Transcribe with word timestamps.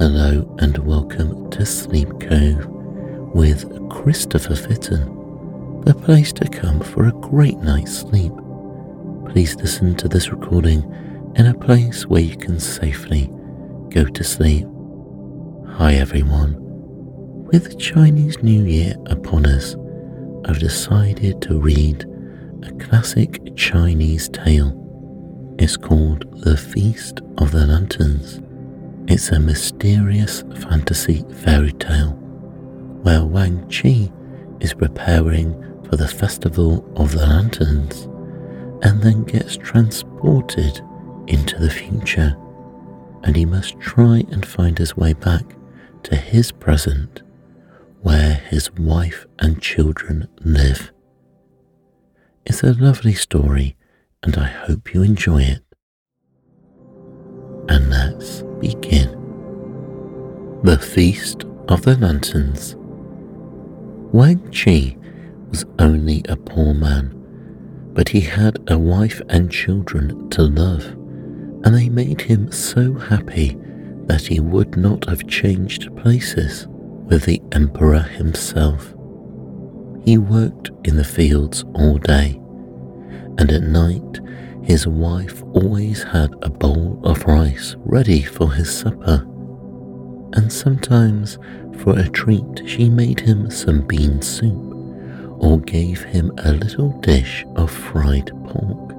Hello 0.00 0.56
and 0.60 0.78
welcome 0.78 1.50
to 1.50 1.66
Sleep 1.66 2.08
Cove 2.20 2.64
with 3.34 3.68
Christopher 3.90 4.54
Fitton, 4.54 5.82
the 5.82 5.92
place 5.92 6.32
to 6.32 6.48
come 6.48 6.80
for 6.80 7.04
a 7.06 7.12
great 7.12 7.58
night's 7.58 7.98
sleep. 7.98 8.32
Please 9.28 9.56
listen 9.56 9.94
to 9.96 10.08
this 10.08 10.30
recording 10.30 10.90
in 11.36 11.48
a 11.48 11.52
place 11.52 12.06
where 12.06 12.22
you 12.22 12.34
can 12.34 12.58
safely 12.58 13.30
go 13.90 14.06
to 14.06 14.24
sleep. 14.24 14.66
Hi 15.74 15.96
everyone. 15.96 16.56
With 17.52 17.64
the 17.64 17.74
Chinese 17.74 18.42
New 18.42 18.64
Year 18.64 18.94
upon 19.04 19.44
us, 19.44 19.76
I've 20.46 20.60
decided 20.60 21.42
to 21.42 21.60
read 21.60 22.06
a 22.62 22.72
classic 22.82 23.54
Chinese 23.54 24.30
tale. 24.30 24.74
It's 25.58 25.76
called 25.76 26.24
The 26.42 26.56
Feast 26.56 27.20
of 27.36 27.50
the 27.50 27.66
Lanterns. 27.66 28.40
It's 29.12 29.32
a 29.32 29.40
mysterious 29.40 30.44
fantasy 30.54 31.24
fairy 31.42 31.72
tale 31.72 32.12
where 33.02 33.24
Wang 33.24 33.68
Chi 33.68 34.08
is 34.60 34.72
preparing 34.72 35.52
for 35.82 35.96
the 35.96 36.06
Festival 36.06 36.88
of 36.94 37.10
the 37.10 37.26
Lanterns 37.26 38.04
and 38.84 39.02
then 39.02 39.24
gets 39.24 39.56
transported 39.56 40.80
into 41.26 41.58
the 41.58 41.70
future, 41.70 42.36
and 43.24 43.34
he 43.34 43.44
must 43.44 43.80
try 43.80 44.22
and 44.30 44.46
find 44.46 44.78
his 44.78 44.96
way 44.96 45.12
back 45.12 45.56
to 46.04 46.14
his 46.14 46.52
present 46.52 47.22
where 48.02 48.34
his 48.34 48.70
wife 48.74 49.26
and 49.40 49.60
children 49.60 50.28
live. 50.42 50.92
It's 52.46 52.62
a 52.62 52.74
lovely 52.74 53.14
story, 53.14 53.76
and 54.22 54.36
I 54.36 54.46
hope 54.46 54.94
you 54.94 55.02
enjoy 55.02 55.42
it. 55.42 55.69
And 57.70 57.88
let's 57.88 58.42
begin. 58.58 59.10
The 60.64 60.76
Feast 60.76 61.44
of 61.68 61.82
the 61.82 61.96
Lanterns. 61.96 62.74
Wang 64.12 64.40
Chi 64.50 64.96
was 65.50 65.64
only 65.78 66.22
a 66.28 66.36
poor 66.36 66.74
man, 66.74 67.14
but 67.94 68.08
he 68.08 68.20
had 68.20 68.58
a 68.66 68.76
wife 68.76 69.22
and 69.28 69.52
children 69.52 70.28
to 70.30 70.42
love, 70.42 70.84
and 71.64 71.74
they 71.74 71.88
made 71.88 72.20
him 72.20 72.50
so 72.50 72.92
happy 72.94 73.56
that 74.06 74.22
he 74.22 74.40
would 74.40 74.76
not 74.76 75.08
have 75.08 75.28
changed 75.28 75.96
places 75.96 76.66
with 76.68 77.24
the 77.24 77.40
Emperor 77.52 78.00
himself. 78.00 78.92
He 80.04 80.18
worked 80.18 80.72
in 80.82 80.96
the 80.96 81.04
fields 81.04 81.64
all 81.74 81.98
day, 81.98 82.40
and 83.38 83.52
at 83.52 83.62
night 83.62 84.18
his 84.62 84.86
wife 84.86 85.42
always 85.54 86.02
had 86.02 86.32
a 86.42 86.50
bowl 86.50 87.00
of 87.04 87.24
rice 87.24 87.76
ready 87.80 88.22
for 88.22 88.52
his 88.52 88.72
supper, 88.72 89.26
and 90.34 90.52
sometimes 90.52 91.38
for 91.78 91.98
a 91.98 92.08
treat 92.08 92.62
she 92.66 92.88
made 92.88 93.20
him 93.20 93.50
some 93.50 93.86
bean 93.86 94.20
soup 94.20 94.70
or 95.38 95.58
gave 95.60 96.02
him 96.02 96.30
a 96.38 96.52
little 96.52 96.90
dish 97.00 97.44
of 97.56 97.70
fried 97.70 98.30
pork. 98.44 98.94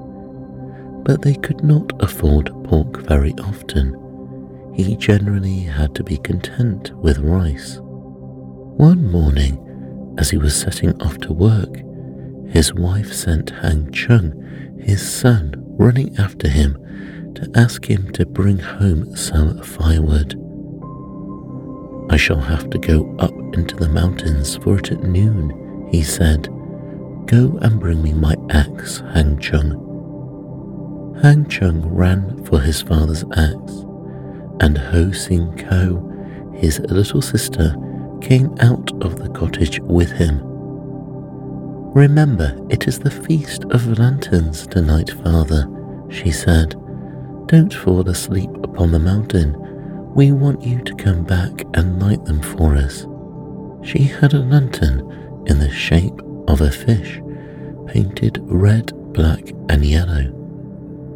But 1.04 1.22
they 1.22 1.34
could 1.34 1.62
not 1.62 1.92
afford 2.02 2.50
pork 2.64 3.02
very 3.02 3.32
often. 3.34 3.98
He 4.74 4.96
generally 4.96 5.60
had 5.60 5.94
to 5.94 6.02
be 6.02 6.16
content 6.18 6.90
with 6.96 7.18
rice. 7.18 7.78
One 7.80 9.10
morning, 9.10 9.58
as 10.18 10.30
he 10.30 10.38
was 10.38 10.58
setting 10.58 11.00
off 11.02 11.18
to 11.18 11.32
work, 11.32 11.76
his 12.48 12.74
wife 12.74 13.12
sent 13.12 13.50
Hang 13.50 13.90
Chung, 13.92 14.32
his 14.82 15.02
son, 15.06 15.54
running 15.78 16.16
after 16.18 16.48
him 16.48 16.76
to 17.34 17.50
ask 17.54 17.88
him 17.88 18.12
to 18.12 18.26
bring 18.26 18.58
home 18.58 19.16
some 19.16 19.62
firewood. 19.62 20.38
I 22.10 22.16
shall 22.16 22.40
have 22.40 22.68
to 22.70 22.78
go 22.78 23.14
up 23.18 23.32
into 23.54 23.76
the 23.76 23.88
mountains 23.88 24.56
for 24.56 24.78
it 24.78 24.90
at 24.92 25.02
noon, 25.02 25.88
he 25.90 26.02
said. 26.02 26.48
Go 27.26 27.58
and 27.62 27.80
bring 27.80 28.02
me 28.02 28.12
my 28.12 28.34
axe, 28.50 29.02
Hang 29.14 29.38
Chung. 29.38 29.88
Hang 31.22 31.46
Chung 31.48 31.86
ran 31.86 32.44
for 32.44 32.60
his 32.60 32.82
father's 32.82 33.24
axe, 33.36 33.84
and 34.60 34.76
Ho 34.76 35.12
Sin 35.12 35.56
Ko, 35.56 36.52
his 36.54 36.80
little 36.80 37.22
sister, 37.22 37.74
came 38.20 38.54
out 38.60 38.90
of 39.02 39.18
the 39.18 39.30
cottage 39.30 39.80
with 39.80 40.10
him. 40.12 40.51
Remember, 41.94 42.58
it 42.70 42.88
is 42.88 42.98
the 42.98 43.10
Feast 43.10 43.64
of 43.64 43.98
Lanterns 43.98 44.66
tonight, 44.66 45.10
Father, 45.10 45.68
she 46.08 46.30
said. 46.30 46.70
Don't 47.48 47.74
fall 47.74 48.08
asleep 48.08 48.48
upon 48.64 48.92
the 48.92 48.98
mountain. 48.98 49.54
We 50.14 50.32
want 50.32 50.62
you 50.62 50.80
to 50.84 50.94
come 50.94 51.22
back 51.22 51.50
and 51.74 52.02
light 52.02 52.24
them 52.24 52.40
for 52.40 52.74
us. 52.76 53.06
She 53.84 54.04
had 54.04 54.32
a 54.32 54.38
lantern 54.38 55.00
in 55.46 55.58
the 55.58 55.70
shape 55.70 56.18
of 56.48 56.62
a 56.62 56.70
fish, 56.70 57.20
painted 57.86 58.38
red, 58.44 58.92
black, 59.12 59.50
and 59.68 59.84
yellow, 59.84 60.32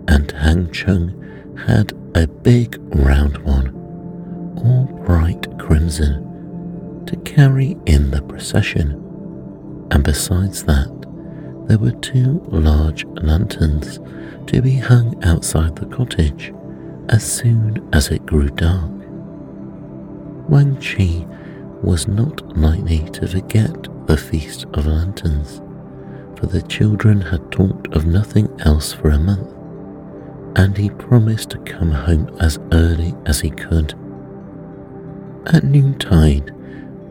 and 0.08 0.30
Hang 0.30 0.70
Chung 0.72 1.56
had 1.66 1.94
a 2.14 2.26
big 2.26 2.76
round 2.94 3.38
one, 3.38 3.74
all 4.58 4.84
bright 5.06 5.58
crimson 5.58 7.04
to 7.06 7.16
carry 7.18 7.78
in 7.86 8.10
the 8.10 8.20
procession, 8.20 9.02
and 9.90 10.02
besides 10.04 10.64
that, 10.64 11.06
there 11.66 11.78
were 11.78 11.92
two 11.92 12.40
large 12.48 13.04
lanterns 13.22 13.98
to 14.46 14.62
be 14.62 14.76
hung 14.76 15.22
outside 15.24 15.76
the 15.76 15.86
cottage 15.86 16.52
as 17.08 17.24
soon 17.24 17.88
as 17.92 18.08
it 18.08 18.24
grew 18.26 18.48
dark. 18.50 18.90
Wang 20.48 20.76
Chi 20.76 21.26
was 21.82 22.08
not 22.08 22.56
likely 22.56 23.00
to 23.10 23.26
forget 23.26 23.88
the 24.06 24.16
Feast 24.16 24.64
of 24.74 24.86
Lanterns, 24.86 25.60
for 26.38 26.46
the 26.46 26.62
children 26.62 27.20
had 27.20 27.50
talked 27.50 27.88
of 27.94 28.06
nothing 28.06 28.48
else 28.60 28.92
for 28.92 29.10
a 29.10 29.18
month, 29.18 29.52
and 30.56 30.76
he 30.76 30.90
promised 30.90 31.50
to 31.50 31.58
come 31.58 31.90
home 31.90 32.34
as 32.40 32.58
early 32.72 33.14
as 33.26 33.40
he 33.40 33.50
could. 33.50 33.94
At 35.46 35.64
noontide, 35.64 36.52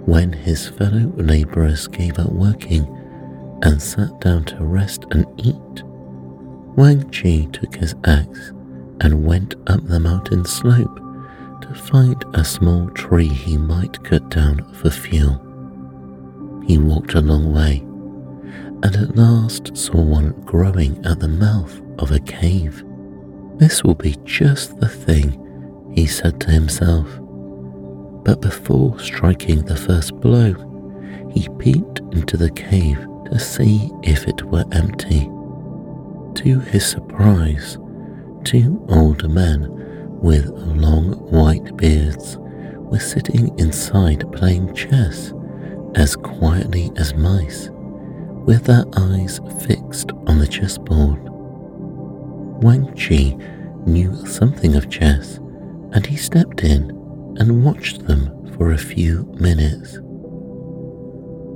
when 0.05 0.31
his 0.31 0.69
fellow 0.69 1.11
labourers 1.17 1.87
gave 1.87 2.19
up 2.19 2.31
working 2.31 2.85
and 3.63 3.81
sat 3.81 4.19
down 4.21 4.43
to 4.45 4.63
rest 4.63 5.05
and 5.11 5.25
eat, 5.37 5.83
Wang 6.75 7.09
Chi 7.09 7.47
took 7.51 7.75
his 7.75 7.95
axe 8.05 8.51
and 9.01 9.25
went 9.25 9.55
up 9.67 9.83
the 9.85 9.99
mountain 9.99 10.45
slope 10.45 10.99
to 11.61 11.73
find 11.73 12.23
a 12.33 12.45
small 12.45 12.87
tree 12.89 13.27
he 13.27 13.57
might 13.57 14.03
cut 14.03 14.29
down 14.29 14.63
for 14.75 14.91
fuel. 14.91 15.41
He 16.67 16.77
walked 16.77 17.15
a 17.15 17.21
long 17.21 17.53
way 17.53 17.79
and 18.83 18.95
at 18.95 19.15
last 19.15 19.75
saw 19.75 19.99
one 19.99 20.31
growing 20.41 21.03
at 21.05 21.19
the 21.19 21.27
mouth 21.27 21.81
of 21.97 22.11
a 22.11 22.19
cave. 22.19 22.83
This 23.57 23.83
will 23.83 23.95
be 23.95 24.15
just 24.25 24.79
the 24.79 24.89
thing, 24.89 25.91
he 25.95 26.05
said 26.05 26.39
to 26.41 26.51
himself 26.51 27.07
but 28.25 28.41
before 28.41 28.99
striking 28.99 29.63
the 29.63 29.75
first 29.75 30.19
blow, 30.19 30.53
he 31.31 31.47
peeped 31.59 31.99
into 32.11 32.35
the 32.35 32.49
cave 32.51 32.97
to 33.25 33.39
see 33.39 33.91
if 34.01 34.27
it 34.27 34.43
were 34.43 34.65
empty. 34.71 35.29
To 36.41 36.59
his 36.59 36.85
surprise, 36.85 37.77
two 38.43 38.83
old 38.89 39.29
men 39.29 39.67
with 40.19 40.47
long 40.47 41.13
white 41.31 41.77
beards 41.77 42.37
were 42.39 42.99
sitting 42.99 43.57
inside 43.59 44.29
playing 44.33 44.73
chess 44.73 45.31
as 45.93 46.15
quietly 46.15 46.91
as 46.97 47.13
mice, 47.13 47.69
with 47.71 48.63
their 48.63 48.85
eyes 48.97 49.39
fixed 49.61 50.11
on 50.25 50.39
the 50.39 50.47
chessboard. 50.47 51.19
Wang 52.63 52.91
Chi 52.95 53.37
knew 53.85 54.25
something 54.25 54.75
of 54.75 54.89
chess, 54.89 55.37
and 55.91 56.05
he 56.05 56.15
stepped 56.15 56.63
in 56.63 57.04
and 57.37 57.63
watched 57.63 58.05
them 58.05 58.53
for 58.55 58.71
a 58.71 58.77
few 58.77 59.25
minutes. 59.39 59.99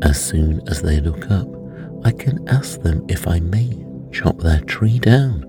As 0.01 0.23
soon 0.23 0.61
as 0.67 0.81
they 0.81 0.99
look 0.99 1.29
up, 1.29 1.47
I 2.03 2.11
can 2.11 2.47
ask 2.47 2.81
them 2.81 3.05
if 3.09 3.27
I 3.27 3.39
may 3.39 3.85
chop 4.11 4.39
their 4.39 4.61
tree 4.61 4.99
down, 4.99 5.45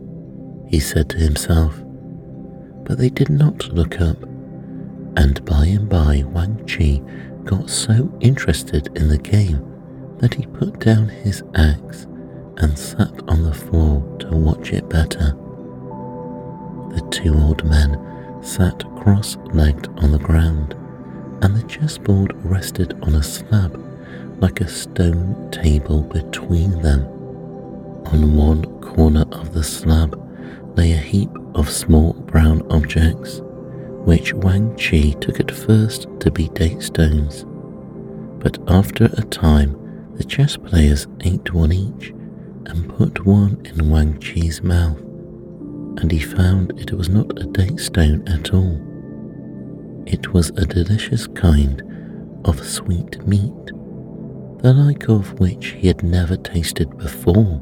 he 0.68 0.80
said 0.80 1.08
to 1.10 1.18
himself. 1.18 1.80
But 2.84 2.98
they 2.98 3.10
did 3.10 3.30
not 3.30 3.68
look 3.68 4.00
up, 4.00 4.22
and 5.16 5.44
by 5.44 5.66
and 5.66 5.88
by 5.88 6.24
Wang 6.26 6.64
Chi 6.66 7.00
got 7.44 7.70
so 7.70 8.16
interested 8.20 8.88
in 8.96 9.08
the 9.08 9.18
game 9.18 9.64
that 10.18 10.34
he 10.34 10.46
put 10.46 10.80
down 10.80 11.08
his 11.08 11.42
axe 11.54 12.06
and 12.58 12.78
sat 12.78 13.12
on 13.28 13.42
the 13.42 13.54
floor 13.54 14.16
to 14.18 14.28
watch 14.36 14.72
it 14.72 14.88
better. 14.88 15.36
The 16.90 17.06
two 17.10 17.34
old 17.34 17.64
men 17.64 17.89
sat 18.50 18.82
cross 18.96 19.36
legged 19.52 19.86
on 19.98 20.10
the 20.10 20.18
ground, 20.18 20.74
and 21.42 21.54
the 21.54 21.62
chessboard 21.68 22.32
rested 22.44 22.98
on 23.02 23.14
a 23.14 23.22
slab 23.22 23.80
like 24.42 24.60
a 24.60 24.66
stone 24.66 25.48
table 25.52 26.02
between 26.02 26.82
them. 26.82 27.02
On 28.06 28.36
one 28.36 28.64
corner 28.80 29.24
of 29.30 29.54
the 29.54 29.62
slab 29.62 30.18
lay 30.76 30.92
a 30.92 30.96
heap 30.96 31.30
of 31.54 31.70
small 31.70 32.12
brown 32.12 32.60
objects, 32.72 33.40
which 34.04 34.34
Wang 34.34 34.76
Chi 34.76 35.10
took 35.20 35.38
at 35.38 35.52
first 35.52 36.08
to 36.18 36.30
be 36.32 36.48
date 36.48 36.82
stones. 36.82 37.44
But 38.42 38.58
after 38.66 39.04
a 39.04 39.22
time, 39.22 39.76
the 40.16 40.24
chess 40.24 40.56
players 40.56 41.06
ate 41.20 41.54
one 41.54 41.70
each 41.72 42.08
and 42.66 42.88
put 42.96 43.24
one 43.24 43.64
in 43.64 43.90
Wang 43.90 44.18
Chi's 44.18 44.60
mouth, 44.60 45.00
and 45.98 46.10
he 46.10 46.20
found 46.20 46.78
it 46.78 46.92
was 46.92 47.08
not 47.08 47.38
a 47.40 47.44
date 47.44 47.78
stone 47.80 48.26
at 48.28 48.54
all. 48.54 48.80
It 50.06 50.32
was 50.32 50.50
a 50.50 50.66
delicious 50.66 51.26
kind 51.26 51.82
of 52.44 52.64
sweet 52.64 53.26
meat, 53.26 53.66
the 54.62 54.72
like 54.74 55.08
of 55.08 55.38
which 55.38 55.68
he 55.68 55.88
had 55.88 56.02
never 56.02 56.36
tasted 56.36 56.96
before. 56.98 57.60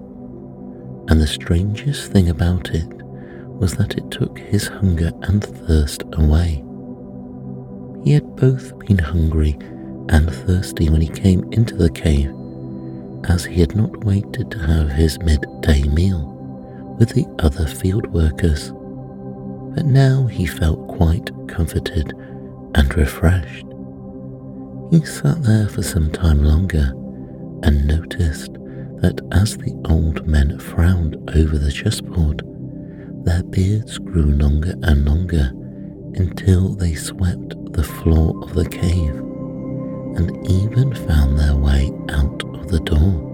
And 1.09 1.21
the 1.21 1.27
strangest 1.27 2.13
thing 2.13 2.29
about 2.29 2.71
it 2.71 2.89
was 3.59 3.75
that 3.75 3.97
it 3.97 4.11
took 4.11 4.39
his 4.39 4.69
hunger 4.69 5.11
and 5.23 5.43
thirst 5.43 6.05
away. 6.13 6.63
He 8.05 8.13
had 8.13 8.37
both 8.37 8.79
been 8.81 8.99
hungry 8.99 9.59
and 10.11 10.33
thirsty 10.33 10.89
when 10.91 11.01
he 11.01 11.09
came 11.09 11.53
into 11.53 11.75
the 11.75 11.91
cave, 11.91 12.33
as 13.29 13.45
he 13.45 13.61
had 13.61 13.75
not 13.75 14.05
waited 14.05 14.51
to 14.51 14.59
have 14.59 14.91
his 14.91 15.19
midday 15.19 15.83
meal 15.83 16.38
with 16.99 17.11
the 17.11 17.27
other 17.39 17.67
field 17.67 18.07
workers. 18.09 18.73
But 19.75 19.87
now 19.87 20.27
he 20.27 20.47
felt 20.47 20.89
quite 20.89 21.31
comforted 21.49 22.13
and 22.75 22.97
refreshed. 22.97 23.67
He 24.91 25.05
sat 25.05 25.43
there 25.43 25.69
for 25.69 25.83
some 25.83 26.11
time 26.11 26.43
longer 26.43 26.93
and 27.63 27.87
noticed 27.87 28.55
that 29.01 29.21
as 29.33 29.57
the 29.57 29.81
old 29.89 30.27
men 30.27 30.59
frowned 30.59 31.17
over 31.37 31.59
the 31.59 31.71
chessboard, 31.71 32.43
their 33.25 33.43
beards 33.45 33.99
grew 33.99 34.33
longer 34.33 34.75
and 34.83 35.05
longer 35.05 35.53
until 36.15 36.75
they 36.75 36.95
swept 36.95 37.55
the 37.73 37.85
floor 37.85 38.43
of 38.43 38.55
the 38.55 38.69
cave 38.69 39.15
and 40.17 40.51
even 40.51 40.95
found 41.07 41.39
their 41.39 41.55
way 41.55 41.93
out 42.09 42.43
of 42.55 42.69
the 42.69 42.81
door. 42.81 43.28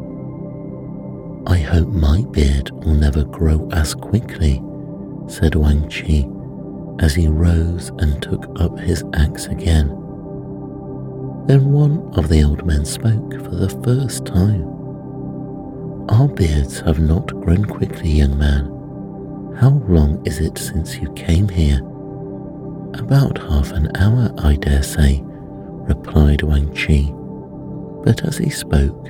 I 1.46 1.58
hope 1.58 1.88
my 1.88 2.22
beard 2.30 2.70
will 2.70 2.94
never 2.94 3.24
grow 3.24 3.68
as 3.72 3.94
quickly, 3.94 4.62
said 5.26 5.54
Wang 5.54 5.88
Chi 5.90 6.26
as 7.00 7.14
he 7.14 7.28
rose 7.28 7.90
and 7.98 8.22
took 8.22 8.48
up 8.60 8.78
his 8.78 9.04
axe 9.14 9.46
again. 9.46 9.88
Then 11.46 11.72
one 11.72 12.10
of 12.16 12.28
the 12.28 12.42
old 12.42 12.64
men 12.64 12.84
spoke 12.84 13.32
for 13.42 13.54
the 13.54 13.68
first 13.84 14.24
time. 14.24 14.64
Our 16.08 16.28
beards 16.28 16.80
have 16.80 17.00
not 17.00 17.26
grown 17.42 17.64
quickly, 17.64 18.10
young 18.10 18.38
man. 18.38 18.66
How 19.60 19.70
long 19.88 20.24
is 20.24 20.40
it 20.40 20.56
since 20.58 20.96
you 20.96 21.12
came 21.12 21.48
here? 21.48 21.80
About 22.94 23.38
half 23.38 23.72
an 23.72 23.94
hour, 23.96 24.32
I 24.38 24.56
dare 24.56 24.82
say, 24.82 25.20
replied 25.24 26.42
Wang 26.42 26.74
Chi. 26.74 27.10
But 28.04 28.24
as 28.24 28.38
he 28.38 28.50
spoke, 28.50 29.04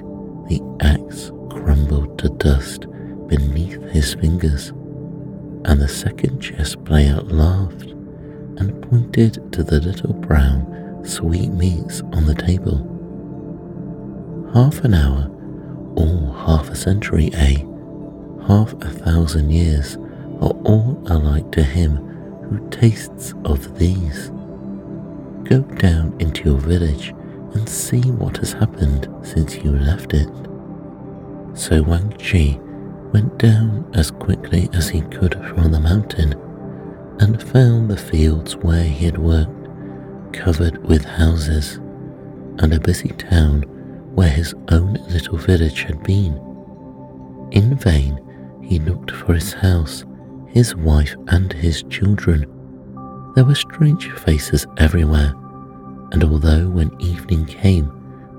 the 0.49 0.61
axe 0.81 1.31
to 2.25 2.31
dust 2.39 2.87
beneath 3.29 3.83
his 3.91 4.15
fingers 4.15 4.71
and 5.67 5.79
the 5.79 5.89
second 5.89 6.41
chess 6.41 6.75
player 6.75 7.21
laughed 7.23 7.91
and 8.57 8.83
pointed 8.89 9.53
to 9.53 9.63
the 9.63 9.79
little 9.81 10.15
brown 10.15 11.03
sweetmeats 11.05 12.01
on 12.13 12.25
the 12.25 12.35
table. 12.35 12.79
Half 14.55 14.85
an 14.85 14.95
hour, 14.95 15.31
or 15.97 16.35
half 16.47 16.71
a 16.71 16.75
century, 16.75 17.31
eh? 17.35 17.63
Half 18.47 18.73
a 18.81 18.89
thousand 18.89 19.51
years 19.51 19.97
are 20.41 20.57
all 20.65 21.03
alike 21.07 21.53
to 21.53 21.63
him 21.63 21.97
who 22.49 22.71
tastes 22.71 23.35
of 23.45 23.79
these. 23.79 24.31
Go 25.45 25.61
down 25.77 26.17
into 26.21 26.45
your 26.45 26.59
village 26.59 27.11
and 27.53 27.69
see 27.69 28.01
what 28.13 28.39
has 28.39 28.53
happened 28.53 29.09
since 29.23 29.57
you 29.57 29.73
left 29.73 30.15
it. 30.15 30.31
So 31.55 31.83
Wang 31.83 32.11
Chi 32.19 32.59
went 33.13 33.39
down 33.39 33.89
as 33.95 34.11
quickly 34.11 34.69
as 34.73 34.89
he 34.89 35.03
could 35.03 35.35
from 35.35 35.71
the 35.71 35.81
mountain 35.81 36.33
and 37.21 37.41
found 37.41 37.89
the 37.89 37.97
fields 37.97 38.57
where 38.57 38.83
he 38.83 39.05
had 39.05 39.19
worked 39.19 39.69
covered 40.33 40.85
with 40.85 41.05
houses 41.05 41.77
and 42.59 42.75
a 42.75 42.81
busy 42.81 43.11
town 43.11 43.63
where 44.15 44.29
his 44.29 44.53
own 44.73 44.95
little 45.09 45.39
village 45.39 45.83
had 45.83 46.03
been. 46.03 46.35
In 47.53 47.77
vain 47.77 48.21
he 48.61 48.81
looked 48.81 49.13
for 49.13 49.35
his 49.35 49.53
house, 49.53 50.05
his 50.49 50.75
wife, 50.75 51.15
and 51.29 51.53
his 51.53 51.85
children. 51.85 52.47
There 53.37 53.45
were 53.45 53.55
strange 53.55 54.11
faces 54.11 54.67
everywhere, 54.79 55.33
and 56.11 56.25
although 56.25 56.69
when 56.69 56.91
evening 57.01 57.47
came, 57.47 57.93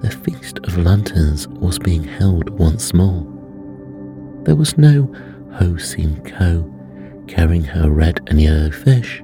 the 0.06 0.12
Feast 0.18 0.60
of 0.60 0.78
Lanterns 0.78 1.48
was 1.48 1.80
being 1.80 2.04
held 2.04 2.48
once 2.52 2.94
more, 2.94 3.26
there 4.44 4.56
was 4.56 4.78
no 4.78 5.12
Ho 5.54 5.78
Sin 5.78 6.24
Ko 6.24 6.72
carrying 7.28 7.64
her 7.64 7.90
red 7.90 8.22
and 8.28 8.40
yellow 8.40 8.70
fish, 8.70 9.24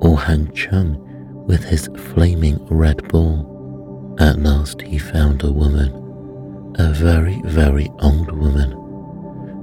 or 0.00 0.18
Hang 0.18 0.50
Chung 0.54 0.98
with 1.46 1.62
his 1.62 1.88
flaming 1.96 2.58
red 2.66 3.06
ball. 3.10 4.16
At 4.18 4.40
last 4.40 4.82
he 4.82 4.98
found 4.98 5.44
a 5.44 5.52
woman, 5.52 5.92
a 6.80 6.92
very, 6.92 7.40
very 7.44 7.88
old 8.00 8.32
woman, 8.32 8.72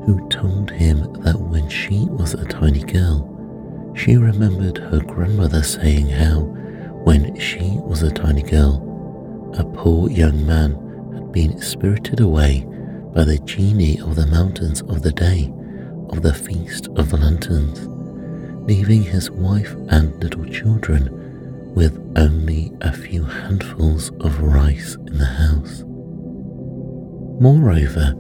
who 0.05 0.25
told 0.29 0.71
him 0.71 0.99
that 1.23 1.37
when 1.37 1.67
she 1.67 2.05
was 2.11 2.33
a 2.33 2.45
tiny 2.45 2.83
girl, 2.83 3.93
she 3.93 4.15
remembered 4.15 4.77
her 4.77 5.01
grandmother 5.01 5.63
saying 5.63 6.07
how, 6.07 6.43
when 7.03 7.37
she 7.37 7.77
was 7.83 8.03
a 8.03 8.11
tiny 8.11 8.43
girl, 8.43 8.88
a 9.53 9.63
poor 9.63 10.09
young 10.09 10.45
man 10.45 10.71
had 11.13 11.31
been 11.31 11.59
spirited 11.61 12.19
away 12.19 12.65
by 13.13 13.23
the 13.23 13.39
genie 13.39 13.99
of 14.01 14.15
the 14.15 14.27
mountains 14.27 14.81
of 14.83 15.01
the 15.01 15.11
day 15.11 15.51
of 16.09 16.21
the 16.21 16.33
Feast 16.33 16.87
of 16.95 17.13
Lanterns, 17.13 17.87
leaving 18.67 19.03
his 19.03 19.31
wife 19.31 19.75
and 19.89 20.15
little 20.21 20.45
children 20.45 21.73
with 21.73 21.97
only 22.17 22.71
a 22.81 22.91
few 22.91 23.23
handfuls 23.23 24.11
of 24.21 24.39
rice 24.41 24.95
in 25.07 25.17
the 25.17 25.25
house. 25.25 25.83
Moreover, 27.41 28.13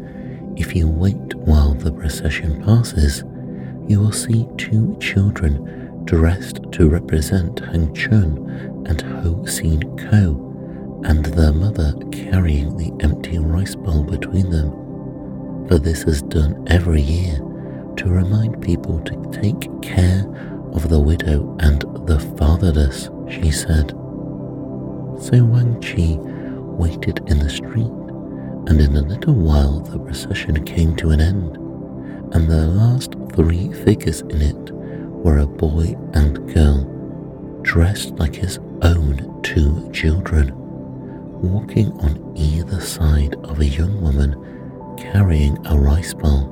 if 0.55 0.75
you 0.75 0.87
wait 0.87 1.35
while 1.35 1.73
the 1.73 1.91
procession 1.91 2.63
passes, 2.63 3.23
you 3.87 3.99
will 3.99 4.11
see 4.11 4.47
two 4.57 4.97
children 4.99 6.03
dressed 6.05 6.59
to 6.71 6.89
represent 6.89 7.59
Hang 7.59 7.93
Chung 7.93 8.85
and 8.87 9.01
Ho 9.01 9.45
Sin 9.45 9.81
Ko 9.97 10.48
and 11.03 11.25
their 11.25 11.53
mother 11.53 11.93
carrying 12.11 12.75
the 12.75 12.91
empty 13.03 13.37
rice 13.39 13.75
bowl 13.75 14.03
between 14.03 14.49
them. 14.49 14.71
For 15.67 15.79
this 15.79 16.03
is 16.03 16.21
done 16.21 16.65
every 16.67 17.01
year 17.01 17.37
to 17.97 18.09
remind 18.09 18.61
people 18.61 18.99
to 19.01 19.31
take 19.31 19.69
care 19.81 20.25
of 20.73 20.89
the 20.89 20.99
widow 20.99 21.55
and 21.59 21.81
the 22.07 22.19
fatherless, 22.37 23.09
she 23.29 23.51
said. 23.51 23.91
So 25.21 25.43
Wang 25.43 25.81
Chi 25.81 26.17
waited 26.19 27.19
in 27.27 27.39
the 27.39 27.49
street, 27.49 27.91
and 28.67 28.79
in 28.81 28.95
a 28.95 29.01
little 29.01 29.35
while 29.35 29.79
the 29.79 29.99
procession 29.99 30.63
came 30.65 30.95
to 30.97 31.11
an 31.11 31.21
end, 31.21 31.57
and 32.33 32.47
the 32.47 32.67
last 32.67 33.15
three 33.33 33.71
figures 33.71 34.21
in 34.21 34.41
it 34.41 34.71
were 34.73 35.39
a 35.39 35.47
boy 35.47 35.95
and 36.13 36.53
girl, 36.53 37.59
dressed 37.61 38.11
like 38.15 38.35
his 38.35 38.59
own 38.81 39.41
two 39.43 39.89
children 39.91 40.58
walking 41.41 41.91
on 41.99 42.33
either 42.35 42.79
side 42.81 43.35
of 43.43 43.59
a 43.59 43.65
young 43.65 44.01
woman 44.01 44.35
carrying 44.97 45.57
a 45.67 45.77
rice 45.77 46.13
bowl. 46.13 46.47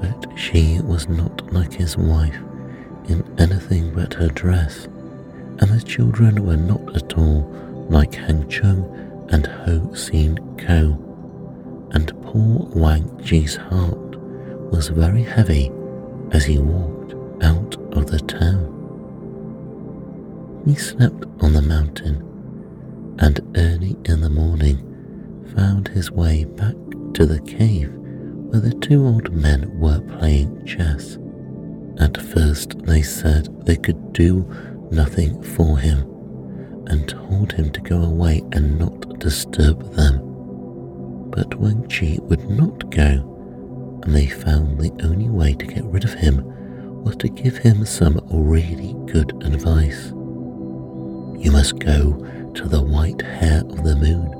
But 0.00 0.38
she 0.38 0.80
was 0.82 1.08
not 1.08 1.52
like 1.52 1.72
his 1.72 1.96
wife 1.96 2.38
in 3.08 3.22
anything 3.38 3.92
but 3.94 4.14
her 4.14 4.28
dress, 4.28 4.86
and 5.58 5.70
the 5.70 5.82
children 5.84 6.44
were 6.44 6.56
not 6.56 6.96
at 6.96 7.16
all 7.16 7.42
like 7.88 8.14
Hang 8.14 8.48
Chung 8.48 8.84
and 9.30 9.46
Ho 9.46 9.92
Sin 9.94 10.36
Ko, 10.58 10.98
and 11.92 12.12
poor 12.22 12.68
Wang 12.74 13.20
Chi's 13.24 13.56
heart 13.56 14.16
was 14.70 14.88
very 14.88 15.22
heavy 15.22 15.70
as 16.32 16.44
he 16.44 16.58
walked 16.58 17.14
out 17.44 17.76
of 17.92 18.06
the 18.10 18.18
town. 18.20 18.72
He 20.66 20.74
slept 20.74 21.24
on 21.40 21.52
the 21.52 21.62
mountain 21.62 22.35
and 23.18 23.40
early 23.56 23.96
in 24.04 24.20
the 24.20 24.30
morning 24.30 24.78
found 25.56 25.88
his 25.88 26.10
way 26.10 26.44
back 26.44 26.74
to 27.14 27.24
the 27.26 27.40
cave 27.40 27.92
where 27.96 28.60
the 28.60 28.74
two 28.74 29.04
old 29.04 29.32
men 29.32 29.70
were 29.78 30.00
playing 30.18 30.64
chess. 30.66 31.18
At 31.98 32.20
first, 32.20 32.78
they 32.84 33.02
said 33.02 33.48
they 33.64 33.76
could 33.76 34.12
do 34.12 34.48
nothing 34.90 35.42
for 35.42 35.78
him 35.78 36.00
and 36.88 37.08
told 37.08 37.52
him 37.52 37.70
to 37.72 37.80
go 37.80 38.02
away 38.02 38.42
and 38.52 38.78
not 38.78 39.18
disturb 39.18 39.94
them. 39.94 40.18
But 41.30 41.54
Wang 41.56 41.88
Chi 41.88 42.18
would 42.22 42.48
not 42.50 42.90
go, 42.90 44.00
and 44.04 44.14
they 44.14 44.26
found 44.26 44.78
the 44.78 44.92
only 45.04 45.28
way 45.28 45.54
to 45.54 45.66
get 45.66 45.84
rid 45.84 46.04
of 46.04 46.14
him 46.14 46.44
was 47.02 47.16
to 47.16 47.28
give 47.28 47.56
him 47.58 47.84
some 47.84 48.20
really 48.30 48.94
good 49.10 49.32
advice. 49.44 50.06
You 51.38 51.50
must 51.52 51.78
go 51.78 52.12
to 52.56 52.66
the 52.66 52.80
white 52.80 53.20
hare 53.20 53.60
of 53.60 53.84
the 53.84 53.94
moon 53.96 54.32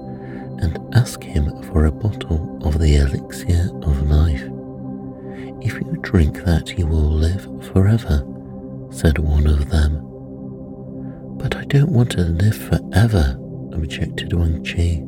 and 0.63 0.79
ask 0.95 1.23
him 1.23 1.63
for 1.65 1.85
a 1.85 1.93
bottle 1.93 2.59
of 2.65 2.79
the 2.79 2.97
elixir 2.97 3.69
of 3.83 4.09
life. 4.09 4.43
If 5.63 5.75
you 5.75 5.99
drink 6.01 6.43
that, 6.45 6.79
you 6.79 6.87
will 6.87 7.11
live 7.11 7.45
forever, 7.71 8.27
said 8.91 9.19
one 9.19 9.47
of 9.47 9.69
them. 9.69 10.01
But 11.37 11.57
I 11.57 11.65
don't 11.65 11.93
want 11.93 12.13
to 12.13 12.23
live 12.23 12.57
forever, 12.57 13.39
objected 13.75 14.33
Wang 14.33 14.65
Chi. 14.65 15.05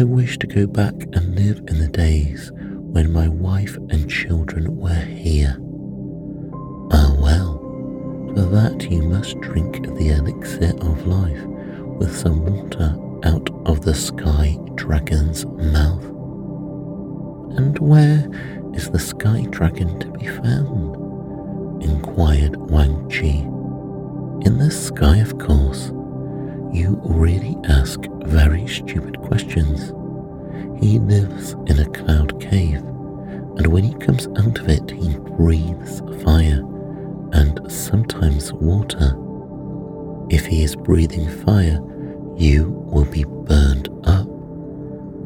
I 0.00 0.02
wish 0.02 0.38
to 0.38 0.46
go 0.46 0.66
back 0.66 0.94
and 1.12 1.34
live 1.34 1.58
in 1.68 1.80
the 1.80 1.88
days 1.88 2.50
when 2.54 3.12
my 3.12 3.28
wife 3.28 3.76
and 3.90 4.10
children 4.10 4.74
were 4.78 5.04
here. 5.04 5.58
Ah, 6.92 7.14
well, 7.20 7.58
for 8.34 8.46
that 8.56 8.90
you 8.90 9.02
must 9.02 9.38
drink 9.40 9.82
the 9.82 10.08
elixir 10.08 10.72
of 10.80 11.06
life 11.06 11.51
with 12.02 12.18
some 12.18 12.44
water 12.44 12.96
out 13.22 13.48
of 13.64 13.82
the 13.82 13.94
sky 13.94 14.58
dragon's 14.74 15.46
mouth. 15.46 16.02
And 17.56 17.78
where 17.78 18.28
is 18.74 18.90
the 18.90 18.98
sky 18.98 19.46
dragon 19.50 20.00
to 20.00 20.08
be 20.10 20.26
found? 20.26 20.96
inquired 21.80 22.56
Wang 22.56 23.08
Chi. 23.08 23.46
In 24.44 24.58
the 24.58 24.72
sky, 24.72 25.18
of 25.18 25.38
course. 25.38 25.90
You 26.72 27.00
really 27.04 27.56
ask 27.68 28.00
very 28.24 28.66
stupid 28.66 29.20
questions. 29.20 29.92
He 30.82 30.98
lives 30.98 31.52
in 31.68 31.78
a 31.78 31.90
cloud 31.90 32.40
cave, 32.40 32.80
and 33.58 33.68
when 33.68 33.84
he 33.84 33.94
comes 33.94 34.26
out 34.38 34.58
of 34.58 34.68
it, 34.68 34.90
he 34.90 35.16
breathes 35.36 36.00
fire 36.24 36.64
and 37.32 37.60
sometimes 37.70 38.52
water. 38.54 39.16
If 40.30 40.46
he 40.46 40.64
is 40.64 40.74
breathing 40.74 41.28
fire, 41.44 41.78
you 42.36 42.70
will 42.92 43.04
be 43.04 43.24
burned 43.24 43.88
up. 44.04 44.26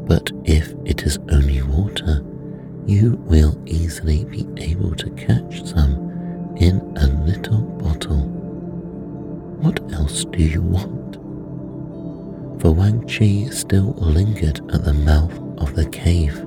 But 0.07 0.31
if 0.45 0.75
it 0.85 1.03
is 1.03 1.19
only 1.31 1.63
water, 1.63 2.23
you 2.87 3.17
will 3.27 3.61
easily 3.67 4.25
be 4.25 4.47
able 4.59 4.95
to 4.95 5.11
catch 5.11 5.65
some 5.65 6.55
in 6.57 6.81
a 6.97 7.07
little 7.25 7.63
bottle. 7.83 8.25
What 9.61 9.81
else 9.93 10.25
do 10.25 10.43
you 10.43 10.63
want? 10.63 11.17
For 12.61 12.73
Wang 12.73 13.07
Chi 13.09 13.51
still 13.51 13.93
lingered 13.99 14.61
at 14.73 14.85
the 14.85 14.95
mouth 14.95 15.37
of 15.59 15.75
the 15.75 15.87
cave. 15.87 16.39